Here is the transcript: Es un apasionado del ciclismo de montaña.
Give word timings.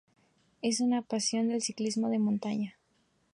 Es 0.63 0.79
un 0.79 0.95
apasionado 0.95 1.51
del 1.51 1.61
ciclismo 1.61 2.09
de 2.09 2.17
montaña. 2.17 2.75